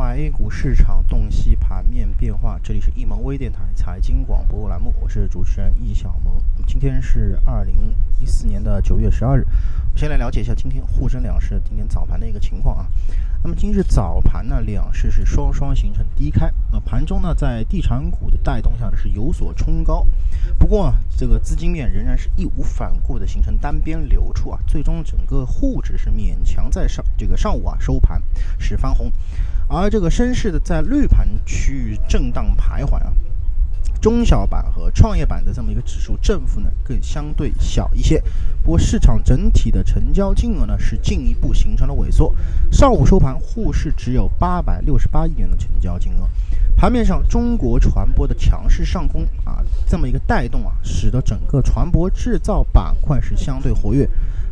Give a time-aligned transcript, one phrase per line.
[0.00, 6.40] 买 A 股市场洞悉盘面变化，这里是易盟微电台财经广播栏目，我是主持人易小萌。
[6.66, 12.86] 今天是二零一四年的九月十二日，我们先来了解一下今天沪深两市今天早盘的一个情况啊。
[13.44, 20.06] 那么今日早盘呢，两市是双双形成低开，那盘中呢，在地产股的带动下呢，是有所冲高，
[20.70, 28.22] 不过啊，这个资金面仍然是义无反顾的形成单边流出啊，最终整个沪指是勉强在上这个上午啊收盘
[28.56, 29.10] 是翻红。
[29.66, 33.12] 而这个深市的在绿盘区域震荡徘徊啊，
[34.00, 38.22] 中小板和创业板的这么一个指数振幅呢更相对小一些。
[38.62, 42.32] 不过市场整体的成交金额呢是进一步形成了萎缩。
[42.70, 46.28] 上午收盘，沪市只有八百六十八亿元的成交金额。
[46.76, 49.26] 盘面上，中国船舶的强势上攻，
[49.86, 54.08] 这么一个带动啊，使得整个船舶制造板块是相对活跃。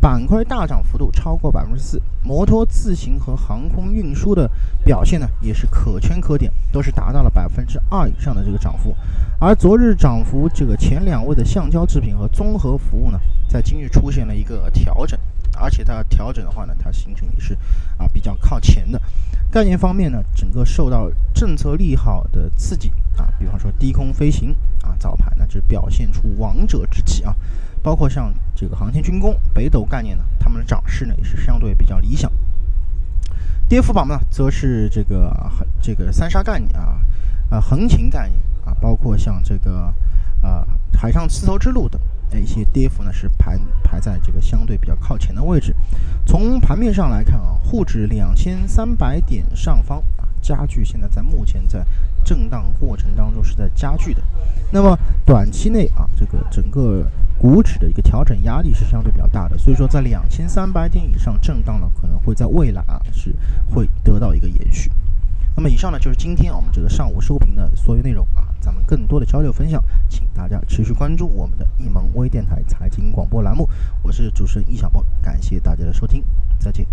[0.00, 4.50] 板块大涨幅度超过百分之四，摩托、自行和航空运输的
[4.82, 8.96] 表现呢，也是可圈可点，都是达到了百分之二以上的这个涨幅。
[9.38, 15.20] 而昨日涨幅这个前两位的橡胶制品和综合服务呢，在今日出现了一个调整，
[15.58, 17.52] 而且它调整的话呢，它形成也是
[17.98, 18.98] 啊比较靠前的。
[19.50, 24.54] 概念方面呢，整个受到政策利好的刺激啊，比方说低空飞行
[25.00, 27.34] 早盘呢就表现出王者之气啊。
[27.82, 32.30] 包括像这个航天军工、北斗概念呢，它们的涨势呢也是相对比较理想。
[33.68, 35.34] 跌幅榜呢，则是这个
[35.80, 37.00] 这个三沙概念啊，
[37.48, 39.94] 啊横琴概念啊，包括像这个
[40.42, 45.74] 啊海上丝绸之路等一些跌幅呢是排排在这个相对比较靠前的位置。
[46.26, 51.82] 从盘面上来看啊，沪指两千三百点上方啊，加剧现在在目前在
[52.30, 54.22] 震荡过程当中是在加剧的。
[54.70, 57.04] 那么短期内啊，这个整个。
[57.40, 63.34] 股指的一个调整压力是相对比较大的，所以说在两千三百点以上震荡呢，可能会在未来啊是
[63.70, 64.92] 会得到一个延续。
[65.56, 73.66] 那么以上呢就是今天我们这个上午收评的所有内容啊，咱们更多的交流分享，请大家持续关注我们的易盟微电台财经广播栏目，
[74.02, 76.22] 我是主持人易小萌，感谢大家的收听，
[76.58, 76.86] 再见。